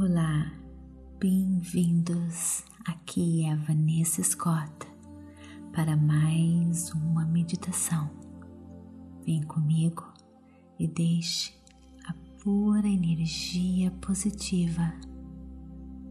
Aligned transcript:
Olá, 0.00 0.52
bem-vindos. 1.18 2.62
Aqui 2.86 3.44
é 3.44 3.50
a 3.50 3.56
Vanessa 3.56 4.22
Scott 4.22 4.86
para 5.72 5.96
mais 5.96 6.92
uma 6.92 7.24
meditação. 7.24 8.08
Vem 9.26 9.42
comigo 9.42 10.04
e 10.78 10.86
deixe 10.86 11.52
a 12.06 12.14
pura 12.40 12.86
energia 12.86 13.90
positiva 14.00 14.94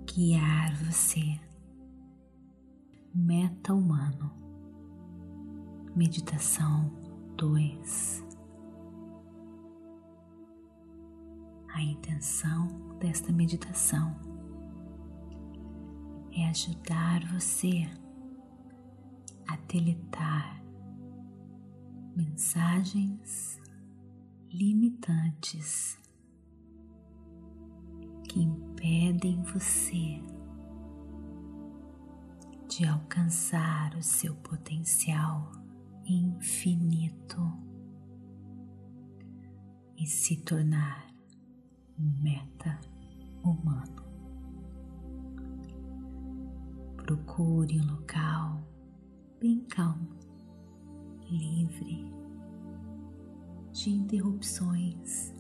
guiar 0.06 0.76
você. 0.84 1.40
Meta 3.16 3.74
humano. 3.74 4.34
Meditação 5.96 6.92
2. 7.38 8.27
A 11.78 11.84
intenção 11.84 12.98
desta 12.98 13.32
meditação 13.32 14.20
é 16.32 16.50
ajudar 16.50 17.24
você 17.32 17.88
a 19.48 19.56
deletar 19.72 20.60
mensagens 22.16 23.62
limitantes 24.52 26.00
que 28.28 28.42
impedem 28.42 29.44
você 29.44 30.20
de 32.68 32.88
alcançar 32.88 33.94
o 33.96 34.02
seu 34.02 34.36
potencial 34.38 35.52
infinito 36.08 37.40
e 39.96 40.08
se 40.08 40.38
tornar 40.38 41.07
meta 41.98 42.80
humano. 43.44 44.06
Procure 46.98 47.80
um 47.80 47.92
local 47.92 48.62
bem 49.40 49.62
calmo, 49.62 50.18
livre 51.30 52.12
de 53.72 53.90
interrupções. 53.92 55.34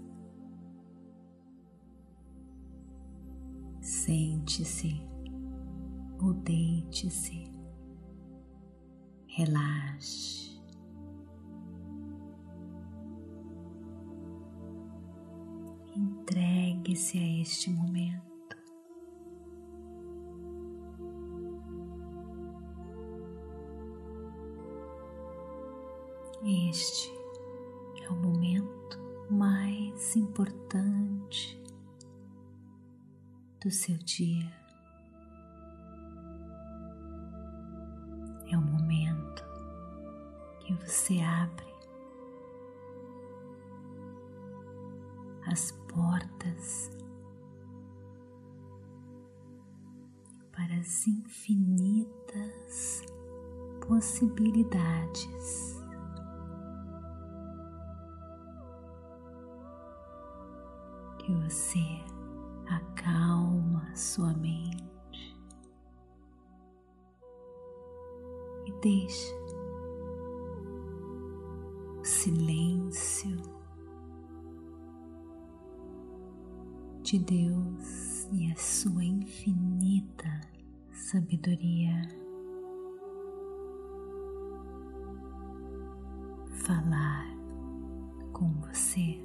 Sente-se 3.81 5.01
ou 6.21 6.33
deite-se, 6.33 7.51
relaxe. 9.27 10.46
Entregue-se 16.87 17.17
a 17.17 17.41
este 17.41 17.69
momento. 17.69 18.55
Este 26.45 27.11
é 28.03 28.09
o 28.09 28.15
momento 28.15 28.97
mais 29.29 30.15
importante 30.15 31.61
do 33.61 33.69
seu 33.69 33.97
dia. 33.97 34.49
É 38.49 38.57
o 38.57 38.61
momento 38.61 39.43
que 40.61 40.73
você 40.75 41.19
abre 41.19 41.66
portas 45.97 46.91
para 50.51 50.75
as 50.75 51.07
infinitas 51.07 53.03
possibilidades. 53.87 55.75
Que 61.17 61.33
você 61.33 62.03
acalma 62.69 63.95
sua 63.95 64.33
mente 64.33 65.35
e 68.67 68.71
deixa 68.81 69.35
o 71.99 72.05
silêncio 72.05 72.56
de 77.07 77.19
Deus 77.19 78.27
e 78.33 78.51
a 78.51 78.55
sua 78.57 79.01
infinita 79.01 80.41
sabedoria. 80.91 82.01
Falar 86.65 87.25
com 88.33 88.51
você. 88.59 89.23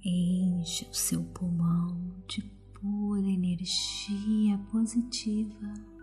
Enche 0.04 0.88
o 0.90 0.94
seu 0.94 1.24
pulmão 1.26 1.96
de 2.28 2.42
pura 2.74 3.22
energia 3.22 4.58
positiva. 4.72 6.01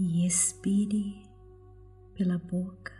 E 0.00 0.26
expire 0.26 1.22
pela 2.14 2.38
boca. 2.38 2.94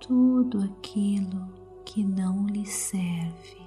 Tudo 0.00 0.62
aquilo 0.62 1.52
que 1.84 2.02
não 2.02 2.46
lhe 2.46 2.64
serve, 2.64 3.60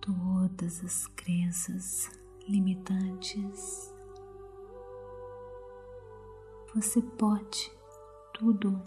todas 0.00 0.84
as 0.84 1.06
crenças 1.06 2.10
limitantes, 2.48 3.94
você 6.74 7.00
pode 7.00 7.70
tudo 8.34 8.82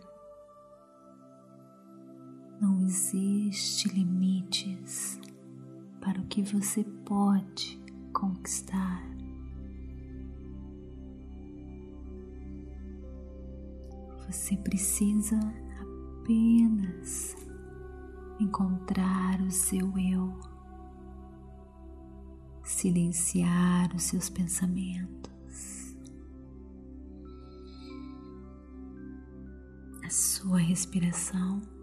não 2.66 2.82
existe 2.82 3.88
limites 3.90 5.20
para 6.02 6.20
o 6.20 6.26
que 6.26 6.42
você 6.42 6.84
pode 7.06 7.80
conquistar. 8.12 9.04
Você 14.26 14.58
precisa 14.58 15.38
apenas 15.80 17.36
encontrar 18.40 19.40
o 19.42 19.52
seu 19.52 19.96
eu, 20.00 20.34
silenciar 22.64 23.96
os 23.96 24.02
seus 24.06 24.28
pensamentos, 24.28 25.96
a 30.04 30.10
sua 30.10 30.58
respiração 30.58 31.75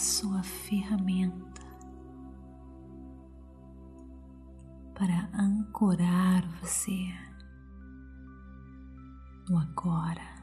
sua 0.00 0.42
ferramenta 0.42 1.60
para 4.94 5.28
ancorar 5.34 6.48
você 6.58 7.12
no 9.46 9.58
agora, 9.58 10.40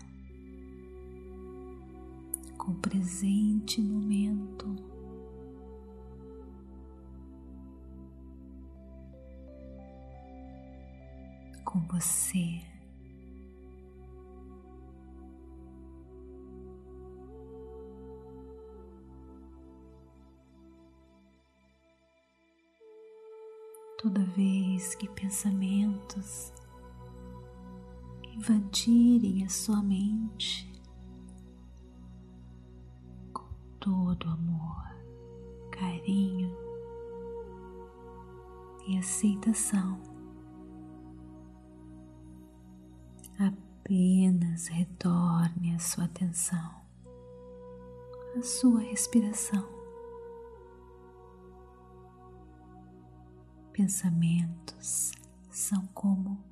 com 2.57 2.71
o 2.71 2.75
presente 2.75 3.81
momento. 3.81 4.75
com 11.65 11.81
você. 11.87 12.76
Toda 24.17 24.31
vez 24.31 24.95
que 24.95 25.07
pensamentos 25.09 26.51
invadirem 28.35 29.45
a 29.45 29.49
sua 29.49 29.79
mente 29.83 30.67
com 33.31 33.45
todo 33.79 34.27
amor, 34.27 34.89
carinho 35.69 36.51
e 38.87 38.97
aceitação. 38.97 40.01
Apenas 43.37 44.65
retorne 44.65 45.75
a 45.75 45.79
sua 45.79 46.05
atenção 46.05 46.73
à 48.35 48.41
sua 48.41 48.79
respiração. 48.79 49.76
Pensamentos 53.77 55.11
são 55.51 55.85
como 55.93 56.43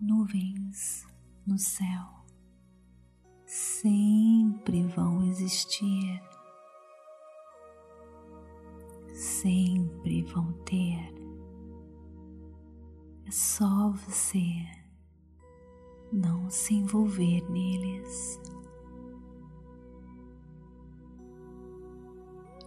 nuvens 0.00 1.04
no 1.44 1.58
céu, 1.58 2.06
sempre 3.44 4.84
vão 4.84 5.24
existir, 5.24 6.22
sempre 9.12 10.22
vão 10.22 10.52
ter. 10.62 11.12
É 13.26 13.30
só 13.32 13.90
você 13.90 14.64
não 16.12 16.48
se 16.48 16.74
envolver 16.74 17.42
neles. 17.50 18.40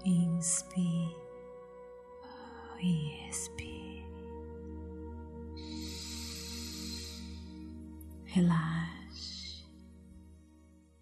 Inspire 0.03 1.15
e 2.81 3.29
expire. 3.29 3.70
Relaxe, 8.33 9.61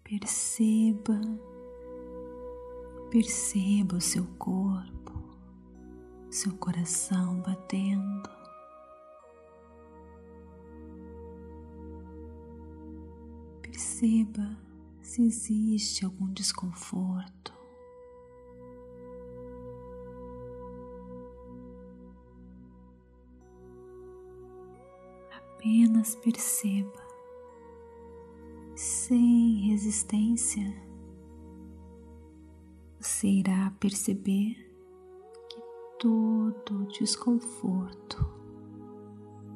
perceba, 0.02 1.20
perceba 3.08 3.98
o 3.98 4.00
seu 4.00 4.24
corpo, 4.36 5.12
seu 6.28 6.52
coração 6.56 7.40
batendo. 7.40 8.28
Perceba 13.62 14.58
se 15.00 15.22
existe 15.22 16.04
algum 16.04 16.32
desconforto. 16.32 17.54
Apenas 25.30 26.16
perceba 26.16 27.09
sem 29.10 29.70
resistência, 29.70 30.72
você 33.00 33.26
irá 33.26 33.72
perceber 33.80 34.54
que 35.48 35.60
todo 35.98 36.86
desconforto 36.92 38.24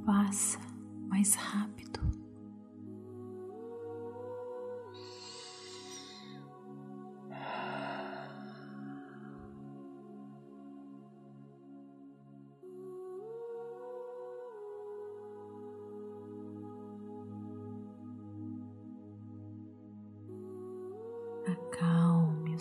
passa 0.04 0.58
mais 1.06 1.36
rápido. 1.36 1.93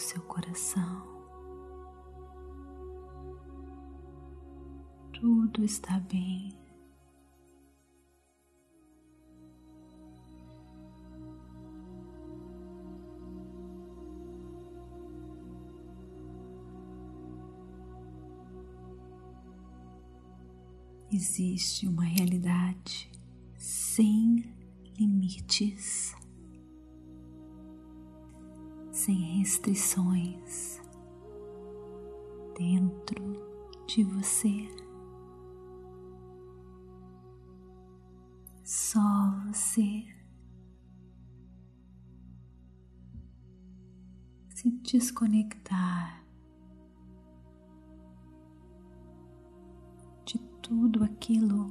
Seu 0.04 0.22
coração. 0.24 1.02
Tudo 5.14 5.64
está 5.64 5.98
bem. 6.02 6.52
Existe 21.10 21.88
uma 21.88 22.04
realidade 22.04 23.10
sem 23.58 24.44
limites 24.98 26.14
sem 29.04 29.40
restrições 29.40 30.80
dentro 32.58 33.22
de 33.86 34.02
você. 34.02 34.66
Só 38.64 39.02
você 39.48 40.06
se 44.56 44.72
desconectar 44.72 46.26
de 50.24 50.40
tudo 50.62 51.04
aquilo 51.04 51.68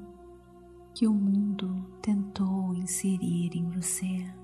que 0.94 1.06
o 1.06 1.14
mundo 1.14 1.98
tentou 2.02 2.74
inserir 2.74 3.56
em 3.56 3.70
você. 3.70 4.41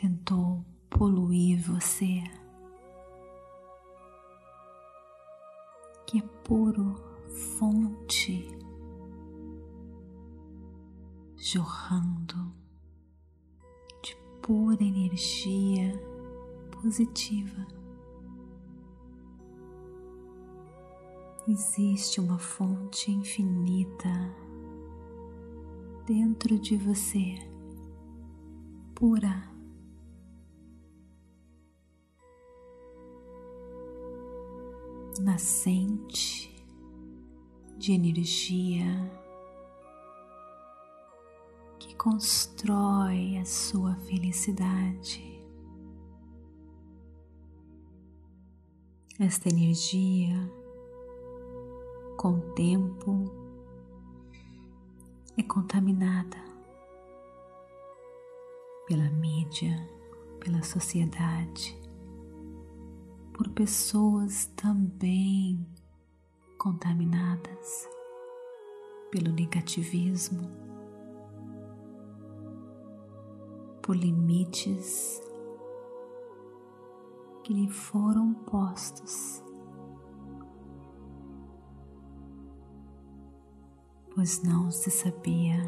Tentou 0.00 0.64
poluir 0.88 1.60
você, 1.60 2.22
que 6.06 6.18
é 6.18 6.22
puro 6.44 6.94
fonte 7.58 8.46
jorrando 11.36 12.54
de 14.00 14.16
pura 14.40 14.84
energia 14.84 15.92
positiva. 16.80 17.66
Existe 21.48 22.20
uma 22.20 22.38
fonte 22.38 23.10
infinita 23.10 24.08
dentro 26.06 26.56
de 26.56 26.76
você, 26.76 27.34
pura 28.94 29.57
nascente 35.18 36.54
de 37.76 37.92
energia 37.92 38.86
que 41.78 41.94
constrói 41.94 43.36
a 43.38 43.44
sua 43.44 43.94
felicidade. 43.96 45.24
Esta 49.20 49.48
energia, 49.48 50.36
com 52.16 52.34
o 52.34 52.54
tempo, 52.54 53.24
é 55.36 55.42
contaminada 55.42 56.36
pela 58.86 59.08
mídia, 59.10 59.88
pela 60.40 60.62
sociedade, 60.62 61.77
por 63.38 63.48
pessoas 63.50 64.46
também 64.56 65.64
contaminadas 66.58 67.88
pelo 69.12 69.30
negativismo, 69.30 70.50
por 73.80 73.94
limites 73.94 75.22
que 77.44 77.54
lhe 77.54 77.70
foram 77.70 78.34
postos. 78.34 79.40
Pois 84.16 84.42
não 84.42 84.68
se 84.72 84.90
sabia 84.90 85.62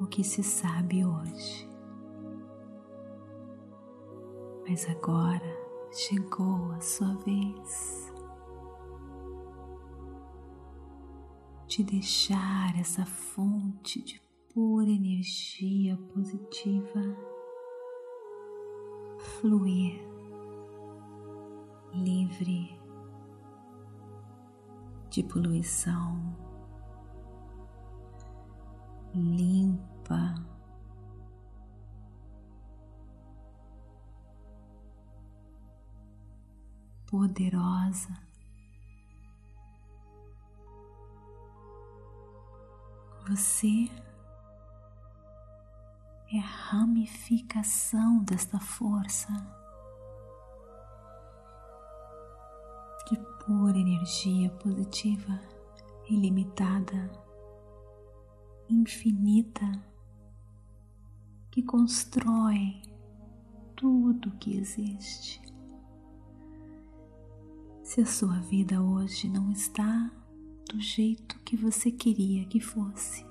o 0.00 0.06
que 0.06 0.24
se 0.24 0.42
sabe 0.42 1.04
hoje. 1.04 1.68
Mas 4.66 4.88
agora 4.88 5.65
chegou 5.96 6.72
a 6.72 6.80
sua 6.80 7.14
vez 7.16 8.12
de 11.66 11.82
deixar 11.82 12.78
essa 12.78 13.04
fonte 13.04 14.02
de 14.02 14.20
pura 14.52 14.88
energia 14.88 15.96
positiva 16.14 17.00
fluir 19.18 20.06
livre 21.94 22.78
de 25.10 25.22
poluição, 25.22 26.36
limpa. 29.14 30.55
Poderosa, 37.18 38.14
você 43.26 43.90
é 46.30 46.38
a 46.38 46.42
ramificação 46.42 48.22
desta 48.22 48.60
força 48.60 49.32
de 53.08 53.16
pura 53.46 53.78
energia 53.78 54.50
positiva, 54.50 55.40
ilimitada, 56.10 57.10
infinita, 58.68 59.64
que 61.50 61.62
constrói 61.62 62.82
tudo 63.74 64.32
que 64.32 64.58
existe. 64.58 65.45
Se 67.86 68.00
a 68.00 68.06
sua 68.06 68.40
vida 68.40 68.82
hoje 68.82 69.28
não 69.28 69.52
está 69.52 70.10
do 70.68 70.80
jeito 70.80 71.38
que 71.44 71.56
você 71.56 71.88
queria 71.88 72.44
que 72.46 72.58
fosse, 72.58 73.24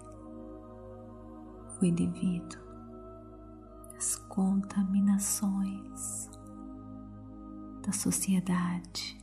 foi 1.78 1.92
devido 1.92 2.58
às 3.98 4.16
contaminações 4.16 6.30
da 7.86 7.92
sociedade, 7.92 9.18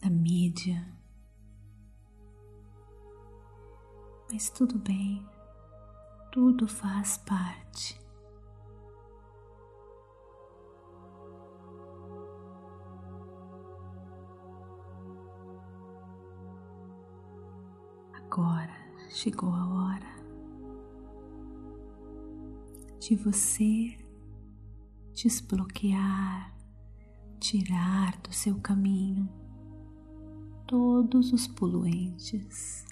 da 0.00 0.08
mídia. 0.08 0.86
Mas 4.30 4.48
tudo 4.48 4.78
bem, 4.78 5.26
tudo 6.30 6.68
faz 6.68 7.18
parte. 7.18 8.00
Agora 18.30 18.76
chegou 19.08 19.48
a 19.48 19.66
hora 19.66 20.18
de 23.00 23.16
você 23.16 23.96
desbloquear, 25.14 26.54
tirar 27.40 28.20
do 28.20 28.30
seu 28.30 28.60
caminho 28.60 29.26
todos 30.66 31.32
os 31.32 31.48
poluentes, 31.48 32.84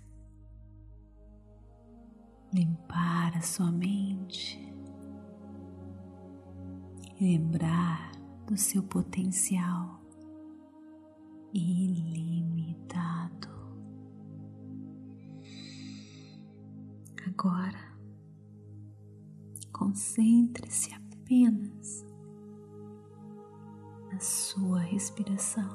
limpar 2.51 3.37
a 3.37 3.43
sua 3.43 3.71
mente, 3.71 4.59
lembrar 7.21 8.11
do 8.47 8.57
seu 8.57 8.83
potencial 8.83 10.01
ilimitado. 11.53 13.56
Agora, 17.39 17.93
concentre-se 19.71 20.95
apenas 20.95 22.03
na 24.11 24.19
sua 24.19 24.81
respiração. 24.81 25.69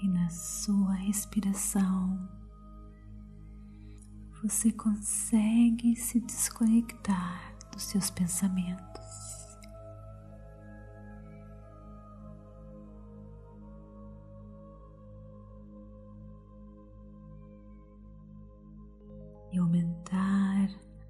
E 0.00 0.08
na 0.08 0.30
sua 0.30 0.92
respiração, 0.92 2.28
você 4.40 4.70
consegue 4.70 5.96
se 5.96 6.20
desconectar 6.20 7.56
dos 7.72 7.82
seus 7.82 8.08
pensamentos. 8.08 8.91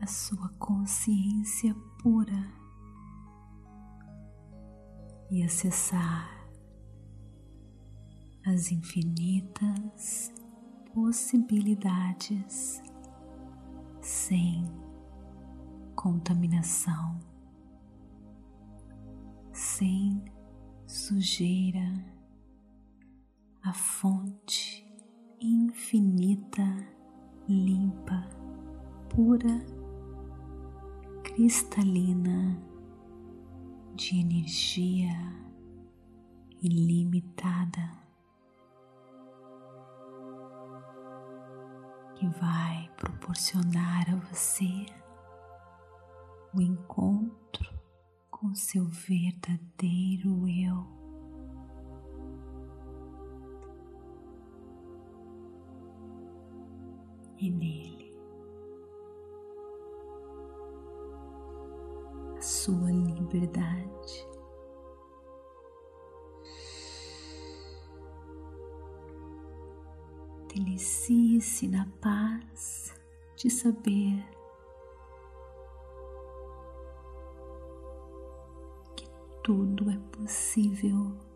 A 0.02 0.06
sua 0.06 0.48
consciência 0.58 1.72
pura 2.02 2.52
e 5.30 5.44
acessar 5.44 6.28
as 8.44 8.72
infinitas 8.72 10.34
possibilidades 10.92 12.82
sem 14.00 14.64
contaminação, 15.94 17.20
sem 19.52 20.20
sujeira, 20.84 22.04
a 23.62 23.72
fonte 23.72 24.84
infinita 25.40 26.64
limpa, 27.48 28.28
pura, 29.08 29.81
cristalina 31.34 32.62
de 33.94 34.20
energia 34.20 35.16
ilimitada 36.60 37.90
que 42.14 42.26
vai 42.28 42.90
proporcionar 42.98 44.10
a 44.10 44.16
você 44.16 44.84
o 46.54 46.60
encontro 46.60 47.80
com 48.30 48.54
seu 48.54 48.84
verdadeiro 48.84 50.46
eu. 50.46 50.86
e 57.38 57.50
nele 57.50 58.01
sua 62.62 62.92
liberdade. 62.92 64.28
Delicie-se 70.46 71.66
na 71.66 71.88
paz 72.00 72.94
de 73.34 73.50
saber 73.50 74.24
que 78.94 79.10
tudo 79.42 79.90
é 79.90 79.98
possível. 80.16 81.31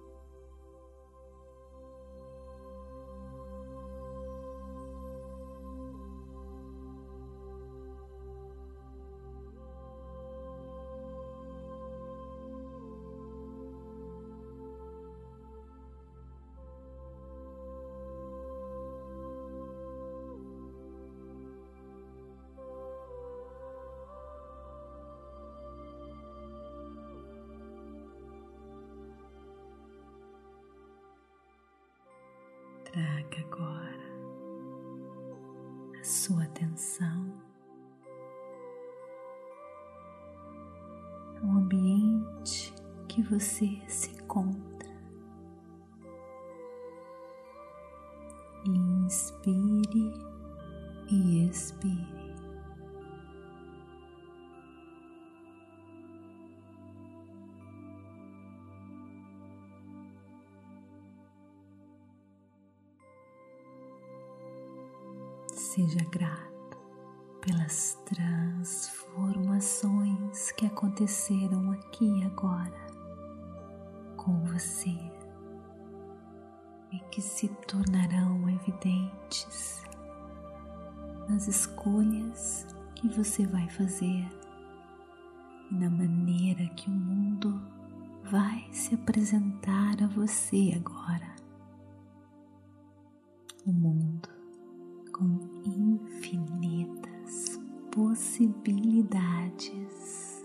Traga 32.97 33.41
agora 33.41 34.07
a 36.01 36.03
sua 36.03 36.45
atenção 36.45 37.31
ao 41.43 41.51
ambiente 41.59 42.73
que 43.07 43.21
você 43.21 43.69
se 43.87 44.13
encontra. 44.13 44.89
Inspire 48.65 50.15
e 51.11 51.47
expire. 51.47 52.16
Seja 65.57 66.05
grato 66.11 66.77
pelas 67.41 67.99
transformações 68.05 70.53
que 70.53 70.67
aconteceram 70.67 71.73
aqui 71.73 72.23
agora 72.25 72.87
com 74.19 74.45
você 74.45 74.95
e 76.93 77.01
que 77.11 77.23
se 77.23 77.49
tornarão 77.67 78.47
evidentes 78.51 79.83
nas 81.27 81.49
escolhas 81.49 82.67
que 82.95 83.09
você 83.09 83.47
vai 83.47 83.67
fazer 83.71 84.29
e 85.71 85.75
na 85.75 85.89
maneira 85.89 86.67
que 86.75 86.91
o 86.91 86.93
mundo 86.93 87.63
vai 88.25 88.69
se 88.73 88.95
apresentar 88.95 90.03
a 90.03 90.07
você 90.09 90.75
agora. 90.77 91.35
O 93.65 93.73
mundo 93.73 93.96
possibilidades. 97.97 100.45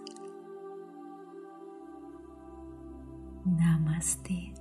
Namastê. 3.45 4.53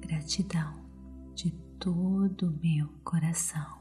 Gratidão 0.00 0.72
de 1.34 1.50
todo 1.78 2.58
meu 2.62 2.88
coração. 3.04 3.77